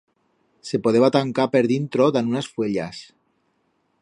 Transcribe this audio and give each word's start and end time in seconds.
Se 0.69 0.79
podeba 0.87 1.11
tancar 1.17 1.47
per 1.57 1.63
dintro 1.73 2.09
dan 2.17 2.35
unas 2.35 2.51
fuellas. 2.57 3.07